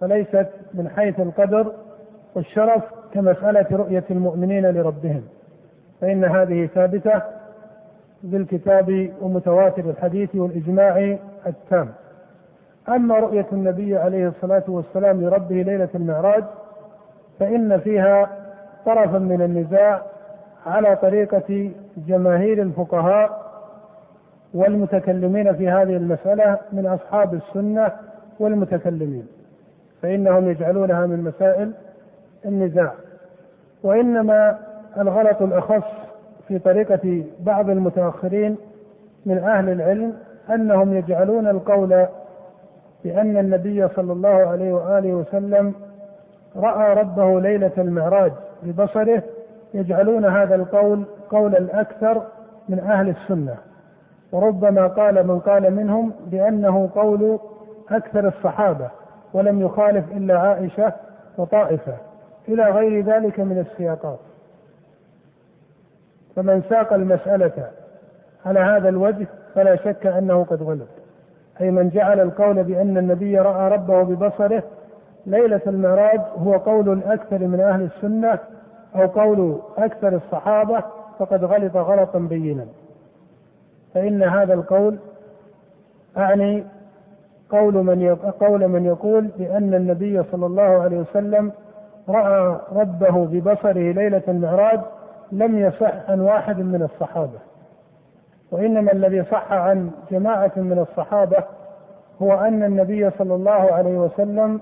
[0.00, 1.72] فليست من حيث القدر
[2.34, 5.22] والشرف كمسألة رؤية المؤمنين لربهم.
[6.00, 7.22] فإن هذه ثابتة
[8.22, 11.88] بالكتاب ومتواتر الحديث والإجماع التام.
[12.88, 16.44] أما رؤية النبي عليه الصلاة والسلام لربه ليلة المعراج
[17.40, 18.28] فإن فيها
[18.86, 20.02] طرفا من النزاع
[20.66, 23.45] على طريقة جماهير الفقهاء
[24.56, 27.92] والمتكلمين في هذه المسألة من أصحاب السنة
[28.40, 29.26] والمتكلمين
[30.02, 31.72] فإنهم يجعلونها من مسائل
[32.44, 32.92] النزاع.
[33.82, 34.58] وإنما
[34.98, 35.84] الغلط الأخص
[36.48, 38.56] في طريقة بعض المتأخرين
[39.26, 40.12] من أهل العلم
[40.50, 42.06] أنهم يجعلون القول
[43.04, 45.74] بأن النبي صلى الله عليه وآله وسلم
[46.56, 49.22] رأى ربه ليلة المعراج ببصره
[49.74, 52.22] يجعلون هذا القول قول الأكثر
[52.68, 53.54] من أهل السنة.
[54.36, 57.38] وربما قال من قال منهم بأنه قول
[57.90, 58.88] أكثر الصحابة
[59.34, 60.92] ولم يخالف إلا عائشة
[61.38, 61.92] وطائفة
[62.48, 64.18] إلى غير ذلك من السياقات.
[66.36, 67.70] فمن ساق المسألة
[68.46, 70.88] على هذا الوجه فلا شك أنه قد غلط
[71.60, 74.62] أي من جعل القول بأن النبي رأى ربه ببصره
[75.26, 78.38] ليلة المعراج هو قول الأكثر من أهل السنة
[78.96, 80.82] أو قول أكثر الصحابة
[81.18, 82.66] فقد غلط غلطا بينا.
[83.96, 84.98] فإن هذا القول
[86.16, 86.64] أعني
[87.50, 91.52] قول من قول من يقول بأن النبي صلى الله عليه وسلم
[92.08, 94.80] رأى ربه ببصره ليلة المعراج
[95.32, 97.38] لم يصح عن واحد من الصحابة.
[98.50, 101.44] وإنما الذي صح عن جماعة من الصحابة
[102.22, 104.60] هو أن النبي صلى الله عليه وسلم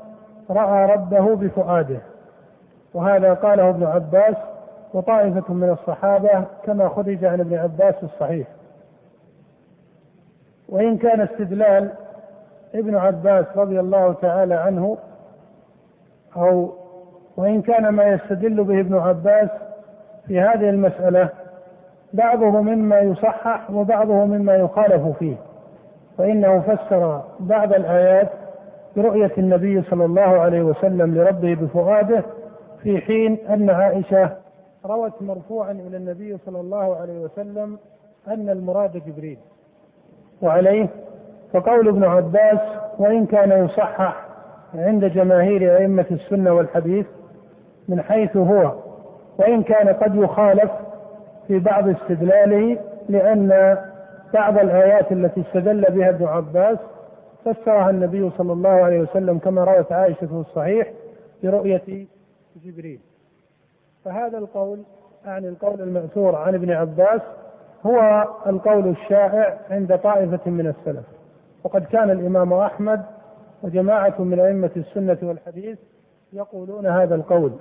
[0.50, 1.98] رأى ربه بفؤاده.
[2.94, 4.36] وهذا قاله ابن عباس
[4.94, 8.46] وطائفة من الصحابة كما خرج عن ابن عباس الصحيح.
[10.68, 11.90] وإن كان استدلال
[12.74, 14.98] ابن عباس رضي الله تعالى عنه
[16.36, 16.72] أو
[17.36, 19.48] وإن كان ما يستدل به ابن عباس
[20.26, 21.28] في هذه المسألة
[22.12, 25.36] بعضه مما يصحح وبعضه مما يخالف فيه
[26.18, 28.28] فإنه فسر بعض الآيات
[28.96, 32.22] برؤية النبي صلى الله عليه وسلم لربه بفؤاده
[32.82, 34.30] في حين أن عائشة
[34.86, 37.78] روت مرفوعا إلى النبي صلى الله عليه وسلم
[38.28, 39.38] أن المراد جبريل.
[40.42, 40.88] وعليه
[41.52, 42.58] فقول ابن عباس
[42.98, 44.26] وإن كان يصحح
[44.74, 47.06] عند جماهير أئمة السنة والحديث
[47.88, 48.72] من حيث هو
[49.38, 50.70] وإن كان قد يخالف
[51.48, 53.76] في بعض استدلاله لأن
[54.34, 56.78] بعض الآيات التي استدل بها ابن عباس
[57.44, 60.92] فسرها النبي صلى الله عليه وسلم كما روت عائشة في الصحيح
[61.42, 62.06] برؤية
[62.64, 63.00] جبريل.
[64.04, 64.82] فهذا القول
[65.26, 67.20] يعني القول المأثور عن ابن عباس
[67.86, 71.04] هو القول الشائع عند طائفة من السلف.
[71.64, 73.02] وقد كان الإمام أحمد
[73.62, 75.78] وجماعة من أئمة السنة والحديث
[76.32, 77.52] يقولون هذا القول.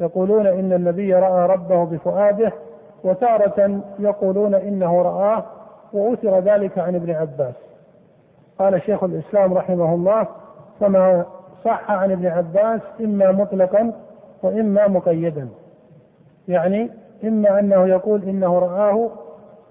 [0.00, 2.52] يقولون إن النبي رأى ربه بفؤاده
[3.04, 5.44] وتارة يقولون إنه رآه
[5.92, 7.54] وأثر ذلك عن ابن عباس.
[8.58, 10.26] قال شيخ الإسلام رحمه الله
[10.80, 11.24] فما
[11.64, 13.92] صح عن ابن عباس إما مطلقا
[14.42, 15.48] وإما مقيدا.
[16.48, 16.90] يعني
[17.24, 19.10] إما أنه يقول إنه رآه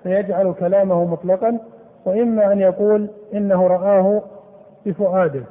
[0.05, 1.59] فيجعل كلامه مطلقا
[2.05, 4.21] وإما أن يقول إنه رآه
[4.85, 5.41] بفؤاده.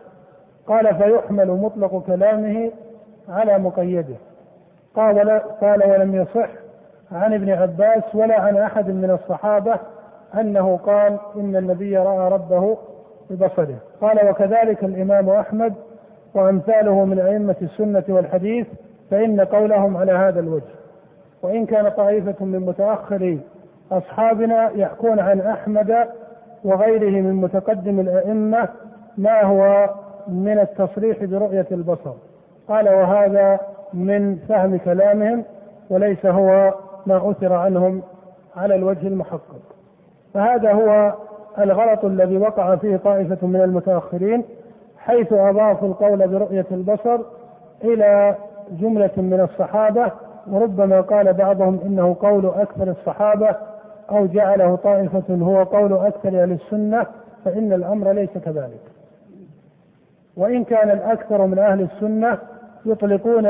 [0.67, 2.71] قال فيحمل مطلق كلامه
[3.29, 4.15] على مقيده.
[4.97, 6.49] قال قال ولم يصح
[7.13, 9.77] عن ابن عباس ولا عن أحد من الصحابة
[10.41, 12.77] أنه قال إن النبي رأى ربه
[13.31, 13.77] ببصره.
[14.01, 15.75] قال وكذلك الإمام أحمد
[16.35, 18.67] وأمثاله من أئمة السنة والحديث
[19.11, 20.75] فإن قولهم على هذا الوجه.
[21.43, 23.41] وإن كان طائفة من متاخري
[23.99, 26.09] أصحابنا يحكون عن أحمد
[26.65, 28.69] وغيره من متقدم الأئمة
[29.19, 29.91] ما هو
[30.29, 32.13] من التصريح برؤية البصر.
[32.69, 33.61] قال وهذا
[33.95, 35.45] من فهم كلامهم
[35.91, 36.75] وليس هو
[37.07, 38.03] ما أثر عنهم
[38.57, 39.61] على الوجه المحقق.
[40.35, 41.15] فهذا هو
[41.59, 44.45] الغلط الذي وقع فيه طائفة من المتأخرين
[44.99, 47.19] حيث أضافوا القول برؤية البصر
[47.85, 48.35] إلى
[48.71, 50.13] جملة من الصحابة
[50.51, 53.57] وربما قال بعضهم إنه قول أكثر الصحابة
[54.11, 57.07] أو جعله طائفة هو قول أكثر أهل السنة
[57.45, 58.81] فإن الأمر ليس كذلك.
[60.37, 62.39] وإن كان الأكثر من أهل السنة
[62.87, 63.47] يطلقون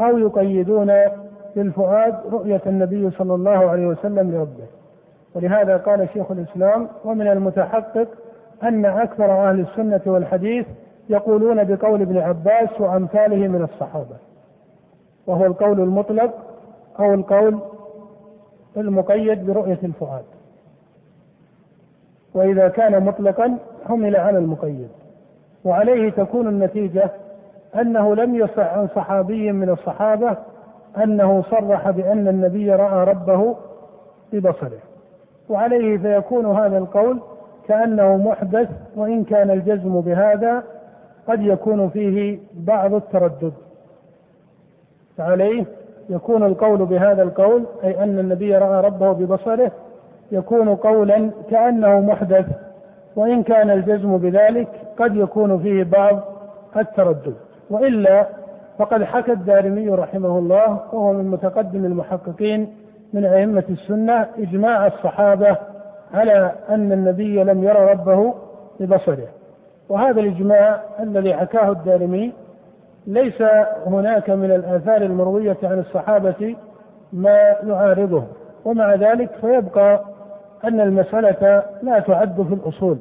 [0.00, 0.92] أو يقيدون
[1.56, 4.66] بالفؤاد رؤية النبي صلى الله عليه وسلم لربه.
[5.34, 8.08] ولهذا قال شيخ الإسلام ومن المتحقق
[8.62, 10.66] أن أكثر أهل السنة والحديث
[11.08, 14.16] يقولون بقول ابن عباس وأمثاله من الصحابة.
[15.26, 16.30] وهو القول المطلق
[16.98, 17.58] أو القول
[18.76, 20.24] المقيد برؤية الفؤاد.
[22.34, 24.88] وإذا كان مطلقا حمل على المقيد.
[25.64, 27.10] وعليه تكون النتيجة
[27.80, 30.36] أنه لم يصح عن صحابي من الصحابة
[31.02, 33.56] أنه صرح بأن النبي رأى ربه
[34.32, 34.78] ببصره.
[35.48, 37.20] وعليه فيكون هذا القول
[37.68, 40.62] كأنه محدث وإن كان الجزم بهذا
[41.28, 43.52] قد يكون فيه بعض التردد.
[45.16, 45.64] فعليه
[46.10, 49.70] يكون القول بهذا القول أي أن النبي رأى ربه ببصره
[50.32, 52.46] يكون قولا كأنه محدث
[53.16, 54.68] وإن كان الجزم بذلك
[54.98, 56.20] قد يكون فيه بعض
[56.76, 57.34] التردد.
[57.70, 58.26] وإلا
[58.78, 62.74] فقد حكى الدارمي رحمه الله وهو من متقدم المحققين
[63.12, 65.56] من أئمة السنة إجماع الصحابة
[66.14, 68.34] على أن النبي لم يرى ربه
[68.80, 69.28] ببصره.
[69.88, 72.32] وهذا الإجماع الذي حكاه الدارمي
[73.08, 73.42] ليس
[73.86, 76.56] هناك من الآثار المروية عن الصحابة
[77.12, 78.24] ما يعارضه.
[78.64, 80.04] ومع ذلك فيبقى
[80.64, 82.98] أن المسألة لا تعد في الأصول.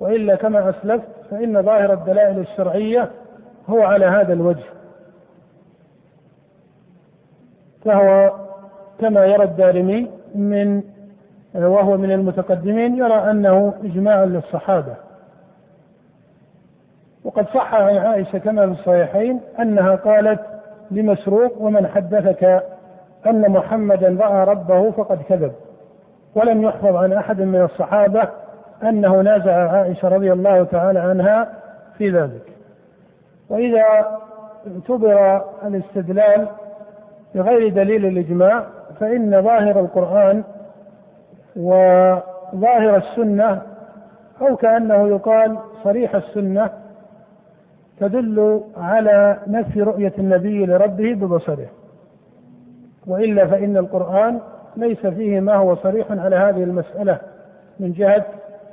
[0.00, 3.10] وإلا كما أسلفت فإن ظاهر الدلائل الشرعية
[3.68, 4.64] هو على هذا الوجه.
[7.84, 8.32] فهو
[9.00, 10.82] كما يرى الدارمي من
[11.54, 15.07] وهو من المتقدمين يرى أنه إجماع للصحابة.
[17.28, 20.40] وقد صح عن عائشة كما في الصحيحين أنها قالت
[20.90, 22.62] لمسروق ومن حدثك
[23.26, 25.52] أن محمدا رأى ربه فقد كذب.
[26.34, 28.28] ولم يحفظ عن أحد من الصحابة
[28.82, 31.48] أنه نازع عائشة رضي الله تعالى عنها
[31.98, 32.52] في ذلك.
[33.50, 33.82] وإذا
[34.74, 36.48] اعتبر الاستدلال
[37.34, 38.64] بغير دليل الإجماع
[39.00, 40.44] فإن ظاهر القرآن
[41.56, 43.62] وظاهر السنة
[44.40, 46.70] أو كأنه يقال صريح السنة
[48.00, 51.66] تدل على نفي رؤية النبي لربه ببصره.
[53.06, 54.40] وإلا فإن القرآن
[54.76, 57.18] ليس فيه ما هو صريح على هذه المسألة
[57.80, 58.24] من جهة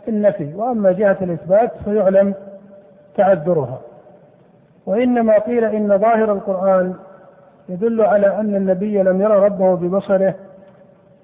[0.08, 0.54] النفي.
[0.56, 2.34] وأما جهة الإثبات فيعلم
[3.18, 3.82] تعذرها.
[4.86, 6.94] وإنما قيل إن ظاهر القرآن
[7.70, 10.34] يدل على أن النبي لم يرى ربه ببصره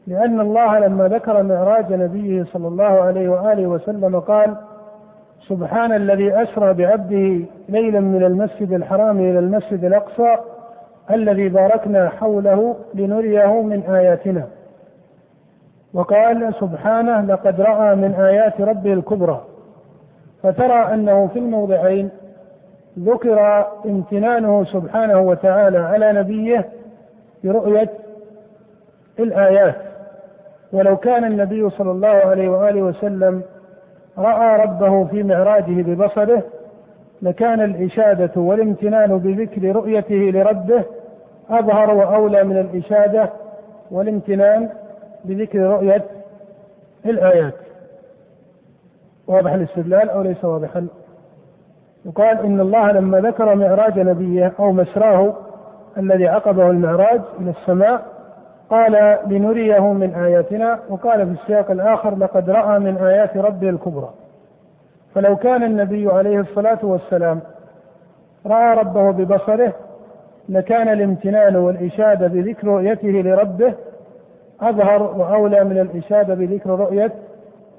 [0.07, 4.55] لأن الله لما ذكر معراج نبيه صلى الله عليه وآله وسلم قال
[5.47, 10.35] سبحان الذي أسرى بعبده ليلا من المسجد الحرام إلى المسجد الأقصى
[11.11, 14.47] الذي باركنا حوله لنريه من آياتنا.
[15.93, 19.41] وقال سبحانه لقد رأى من آيات ربه الكبرى.
[20.43, 22.09] فترى أنه في الموضعين
[22.99, 26.69] ذكر امتنانه سبحانه وتعالى على نبيه
[27.43, 27.89] برؤية
[29.19, 29.75] الآيات.
[30.73, 33.41] ولو كان النبي صلى الله عليه وآله وسلم
[34.17, 36.43] رأى ربه في معراجه ببصره
[37.21, 40.83] لكان الإشادة والامتنان بذكر رؤيته لربه
[41.49, 43.29] أظهر وأولى من الإشادة
[43.91, 44.69] والامتنان
[45.25, 46.03] بذكر رؤية
[47.05, 47.53] الآيات.
[49.27, 50.87] واضح الاستدلال أو ليس واضحا؟
[52.05, 55.33] يقال إن الله لما ذكر معراج نبيه أو مسراه
[55.97, 58.05] الذي عقبه المعراج إلى السماء
[58.71, 64.09] قال لنريه من آياتنا وقال في السياق الآخر لقد رأى من آيات ربه الكبرى.
[65.15, 67.39] فلو كان النبي عليه الصلاة والسلام
[68.45, 69.73] رأى ربه ببصره
[70.49, 73.73] لكان الامتنان والإشادة بذكر رؤيته لربه
[74.61, 77.11] أظهر وأولى من الإشادة بذكر رؤية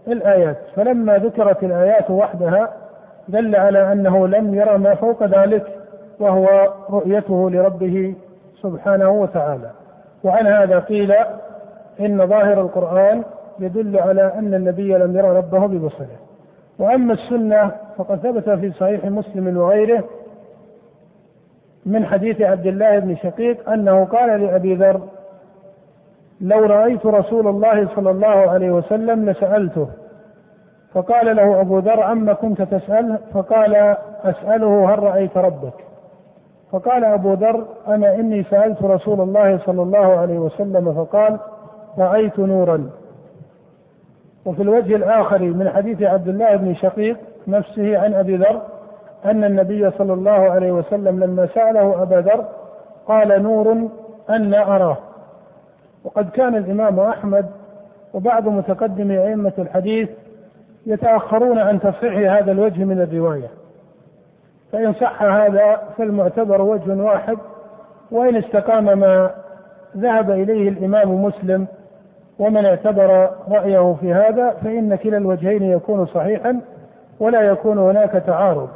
[0.09, 0.57] الآيات.
[0.77, 2.69] فلما ذكرت الآيات وحدها
[3.29, 5.67] دل على أنه لم يرى ما فوق ذلك
[6.21, 8.15] وهو رؤيته لربه
[8.63, 9.71] سبحانه وتعالى.
[10.25, 11.13] وعن هذا قيل
[12.01, 13.23] إن ظاهر القرآن
[13.59, 16.17] يدل على أن النبي لم يرى ربه ببصره.
[16.79, 20.05] وأما السنة فقد ثبت في صحيح مسلم وغيره
[21.87, 25.01] من حديث عبد الله بن شقيق أنه قال لأبي ذر
[26.41, 29.89] لو رأيت رسول الله صلى الله عليه وسلم لسألته.
[30.95, 35.75] فقال له أبو ذر عما كنت تسأل؟ فقال أسأله هل رأيت ربك؟
[36.73, 41.39] فقال أبو ذر أنا إني سألت رسول الله صلى الله عليه وسلم فقال
[41.99, 42.91] رأيت نورا.
[44.45, 47.17] وفي الوجه الآخر من حديث عبد الله بن شقيق
[47.49, 48.63] نفسه عن أبي ذر
[49.25, 52.45] أن النبي صلى الله عليه وسلم لما سأله أبا ذر
[53.07, 53.89] قال نور
[54.31, 54.97] أن أراه.
[56.05, 57.47] وقد كان الإمام أحمد
[58.15, 60.09] وبعض متقدمي أئمة الحديث
[60.87, 63.62] يتأخرون عن تصحيح هذا الوجه من الرواية.
[64.73, 67.39] فإن صح هذا فالمعتبر وجه واحد
[68.11, 69.31] وإن استقام ما
[69.97, 71.67] ذهب إليه الإمام مسلم
[72.39, 76.61] ومن اعتبر رأيه في هذا فإن كلا الوجهين يكون صحيحا
[77.21, 78.69] ولا يكون هناك تعارض.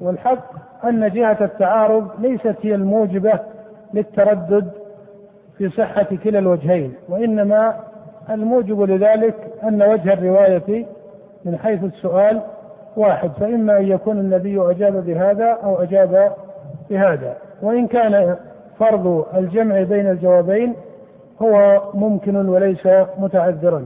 [0.00, 0.44] والحق
[0.84, 3.38] أن جهة التعارض ليست هي الموجبة
[3.94, 4.70] للتردد
[5.58, 7.74] في صحة كلا الوجهين وإنما
[8.30, 10.86] الموجب لذلك أن وجه الرواية
[11.44, 12.40] من حيث السؤال
[12.96, 16.32] واحد فإما أن يكون النبي أجاب بهذا أو أجاب
[16.90, 17.36] بهذا.
[17.62, 18.36] وإن كان
[18.78, 20.74] فرض الجمع بين الجوابين
[21.42, 23.84] هو ممكن وليس متعذرا.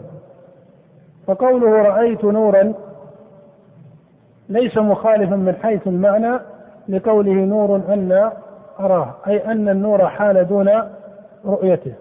[1.27, 2.73] فقوله رأيت نورا
[4.49, 6.39] ليس مخالفا من حيث المعنى
[6.89, 8.31] لقوله نور أن
[8.81, 10.71] أراه أي أن النور حال دون
[11.47, 11.93] رؤيته.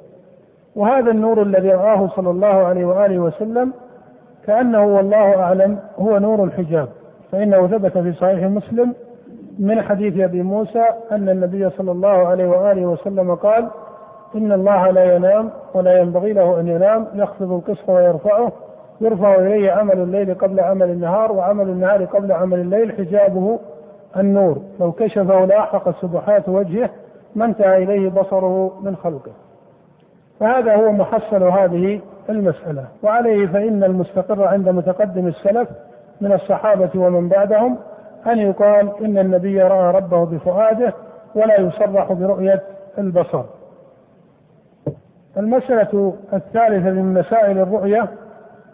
[0.75, 3.73] وهذا النور الذي رآه صلى الله عليه وآله وسلم
[4.47, 6.89] كأنه والله أعلم هو نور الحجاب
[7.31, 8.93] فإنه ثبت في صحيح مسلم
[9.59, 13.67] من حديث أبي موسى أن النبي صلى الله عليه وآله وسلم قال
[14.35, 18.51] إن الله لا ينام ولا ينبغي له أن ينام يخفض القسط ويرفعه
[19.01, 23.59] يرفع إليه عمل الليل قبل عمل النهار وعمل النهار قبل عمل الليل حجابه
[24.17, 24.61] النور.
[24.79, 26.89] لو كشفه لأحرق سبحات وجهه
[27.35, 29.31] ما انتهى إليه بصره من خلقه.
[30.39, 32.85] فهذا هو محصل هذه المسألة.
[33.03, 35.69] وعليه فإن المستقر عند متقدم السلف
[36.21, 37.77] من الصحابة ومن بعدهم
[38.27, 40.93] أن يقال إن النبي رأى ربه بفؤاده
[41.35, 42.61] ولا يصرح برؤية
[42.97, 43.43] البصر.
[45.37, 48.07] المسألة الثالثة من مسائل الرؤية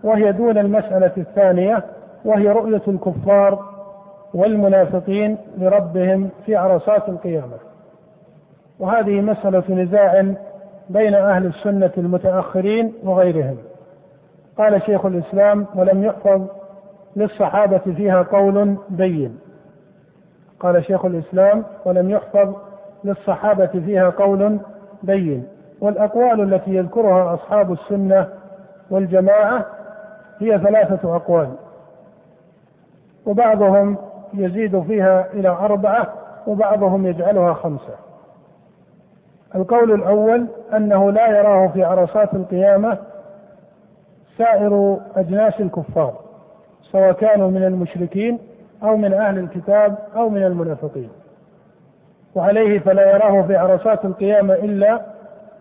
[0.03, 1.83] وهي دون المسألة الثانية
[2.25, 3.65] وهي رؤية الكفار
[4.33, 7.57] والمنافقين لربهم في عرصات القيامة.
[8.79, 10.33] وهذه مسألة نزاع
[10.89, 13.57] بين أهل السنة المتأخرين وغيرهم.
[14.57, 16.41] قال شيخ الإسلام ولم يحفظ
[17.15, 19.39] للصحابة فيها قول بين
[20.59, 22.55] قال شيخ الإسلام ولم يحفظ
[23.03, 24.59] للصحابة فيها قول
[25.03, 25.47] بين
[25.81, 28.27] والأقوال التي يذكرها أصحاب السنة
[28.91, 29.65] والجماعة
[30.39, 31.49] هي ثلاثة أقوال.
[33.25, 33.97] وبعضهم
[34.33, 36.13] يزيد فيها إلى أربعة
[36.47, 38.08] وبعضهم يجعلها خمسة.
[39.55, 42.97] القول الأول أنه لا يراه في عرصات القيامة
[44.37, 46.13] سائر أجناس الكفار
[46.81, 48.39] سواء كانوا من المشركين
[48.83, 51.09] أو من أهل الكتاب أو من المنافقين.
[52.35, 55.01] وعليه فلا يراه في عرصات القيامة إلا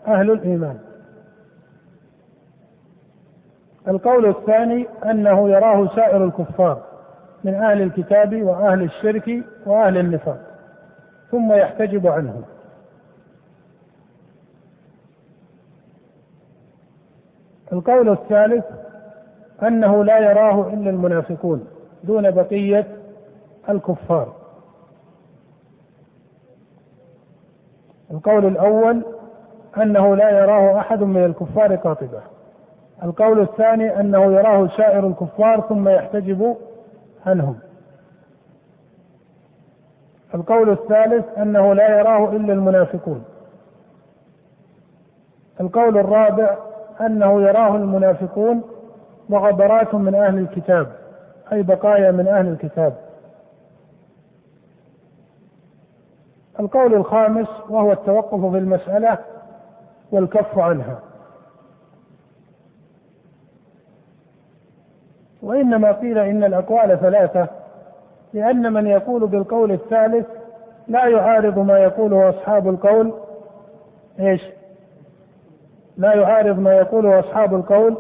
[0.07, 0.79] أهل الإيمان.
[3.89, 6.83] القول الثاني أنه يراه سائر الكفار
[7.45, 9.31] من أهل الكتاب وأهل الشرك
[9.67, 10.39] وأهل النفاق
[11.31, 12.43] ثم يحتجب عنهم.
[17.73, 18.65] القول الثالث
[19.63, 21.67] أنه لا يراه إلا المنافقون
[22.05, 22.87] دون بقية
[23.69, 24.33] الكفار.
[28.11, 29.03] القول الأول
[29.77, 32.21] أنه لا يراه أحد من الكفار قاطبة.
[33.03, 36.57] القول الثاني أنه يراه سائر الكفار ثم يحتجب
[37.27, 37.59] عنهم.
[40.35, 43.25] القول الثالث أنه لا يراه إلا المنافقون.
[45.61, 46.57] القول الرابع
[47.01, 48.63] أنه يراه المنافقون
[49.31, 50.93] وغبرات من أهل الكتاب
[51.53, 52.95] أي بقايا من أهل الكتاب
[56.61, 59.19] القول الخامس وهو التوقف في المسألة
[60.13, 60.99] والكف عنها
[65.43, 67.49] وإنما قيل إن الأقوال ثلاثة
[68.33, 70.27] لأن من يقول بالقول الثالث
[70.89, 73.13] لا يعارض ما يقوله أصحاب القول
[74.21, 74.43] إيش؟
[75.99, 77.97] لا يعارض ما يقوله أصحاب القول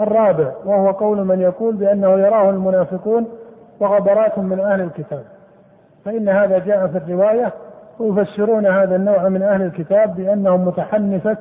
[0.00, 3.28] الرابع وهو قول من يقول بأنه يراه المنافقون
[3.80, 5.24] وغبرات من أهل الكتاب.
[6.04, 7.52] فإن هذا جاء في الرواية
[7.98, 11.36] ويفسرون هذا النوع من أهل الكتاب بأنهم متحنفة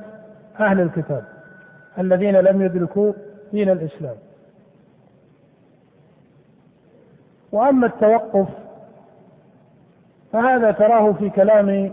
[0.60, 1.24] أهل الكتاب
[2.00, 3.14] الذين لم يدركوا
[3.52, 4.16] دين الإسلام.
[7.52, 8.48] وأما التوقف
[10.34, 11.92] فهذا تراه في كلام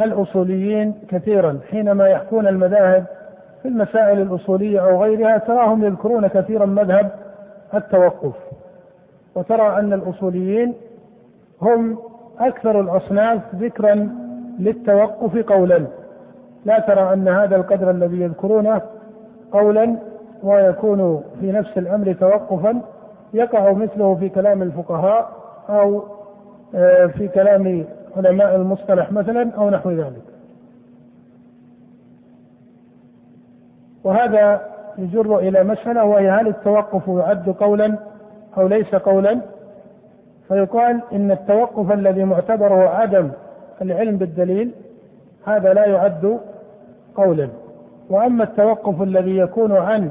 [0.00, 3.04] الأصوليين كثيرا حينما يحكون المذاهب
[3.62, 7.10] في المسائل الأصولية أو غيرها تراهم يذكرون كثيرا مذهب
[7.74, 8.34] التوقف.
[9.34, 10.74] وترى أن الأصوليين
[11.62, 11.98] هم
[12.40, 14.08] أكثر الأصناف ذكرا
[14.58, 15.86] للتوقف قولا.
[16.64, 18.80] لا ترى أن هذا القدر الذي يذكرونه
[19.52, 19.96] قولا
[20.42, 22.80] ويكون في نفس الأمر توقفا
[23.34, 25.28] يقع مثله في كلام الفقهاء
[25.68, 26.02] أو
[26.74, 27.84] آه، في كلام
[28.16, 30.22] علماء المصطلح مثلا أو نحو ذلك.
[34.04, 34.60] وهذا
[34.98, 37.98] يجر إلى مسألة وهي هل التوقف يعد قولا
[38.58, 39.40] أو ليس قولا؟
[40.48, 43.30] فيقال إن التوقف الذي معتبره عدم
[43.82, 44.70] العلم بالدليل
[45.46, 46.40] هذا لا يعد
[47.14, 47.48] قولا.
[48.10, 50.10] وأما التوقف الذي يكون عن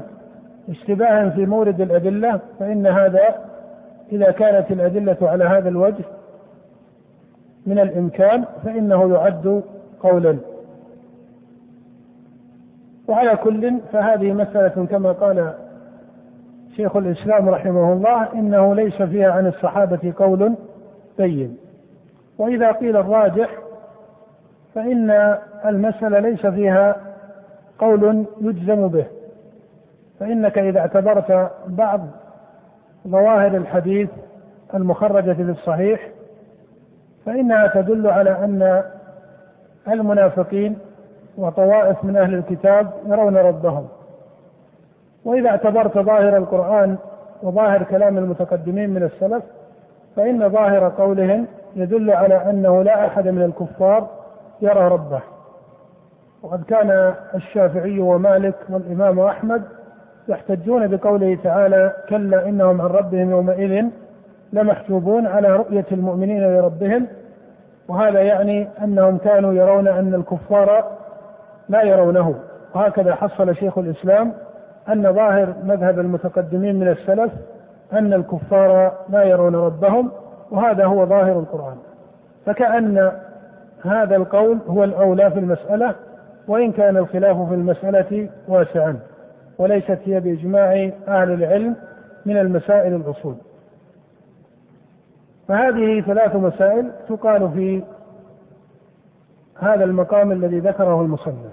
[0.68, 3.34] اشتباه في مورد الأدلة فإن هذا
[4.12, 6.04] إذا كانت الأدلة على هذا الوجه
[7.66, 9.62] من الإمكان فإنه يعد
[10.00, 10.38] قولا.
[13.08, 15.54] وعلى كل فهذه مسألة كما قال
[16.76, 20.54] شيخ الإسلام رحمه الله إنه ليس فيها عن الصحابة قول
[21.18, 21.56] بين.
[22.38, 23.58] وإذا قيل الراجح
[24.74, 26.96] فإن المسألة ليس فيها
[27.78, 29.04] قول يجزم به.
[30.20, 32.00] فإنك إذا اعتبرت بعض
[33.08, 34.08] ظواهر الحديث
[34.74, 36.08] المخرجة في الصحيح
[37.26, 38.82] فإنها تدل على أن
[39.88, 40.78] المنافقين
[41.38, 43.88] وطوائف من أهل الكتاب يرون ربهم.
[45.24, 46.96] وإذا اعتبرت ظاهر القرآن
[47.42, 49.42] وظاهر كلام المتقدمين من السلف
[50.16, 51.46] فإن ظاهر قولهم
[51.76, 54.08] يدل على أنه لا أحد من الكفار
[54.62, 55.20] يرى ربه.
[56.42, 59.62] وقد كان الشافعي ومالك والإمام أحمد
[60.28, 63.84] يحتجون بقوله تعالى كلا إنهم عن ربهم يومئذ
[64.54, 67.06] لمحجوبون على رؤية المؤمنين لربهم
[67.88, 70.84] وهذا يعني أنهم كانوا يرون أن الكفار
[71.68, 72.34] لا يرونه.
[72.74, 74.32] وهكذا حصل شيخ الإسلام
[74.88, 77.32] أن ظاهر مذهب المتقدمين من السلف
[77.92, 80.10] أن الكفار لا يرون ربهم
[80.50, 81.76] وهذا هو ظاهر القرآن.
[82.46, 83.12] فكأن
[83.84, 85.94] هذا القول هو الأولى في المسألة
[86.48, 88.96] وإن كان الخلاف في المسألة واسعا
[89.58, 91.76] وليست هي بإجماع أهل العلم
[92.26, 93.34] من المسائل الأصول.
[95.48, 97.82] فهذه ثلاث مسائل تقال في
[99.58, 101.52] هذا المقام الذي ذكره المصنف.